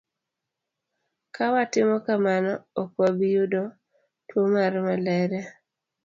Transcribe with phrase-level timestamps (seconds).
[1.35, 2.51] Ka watimo kamano,
[2.81, 3.61] ok wabi yudo
[4.27, 5.45] tuo mar malaria.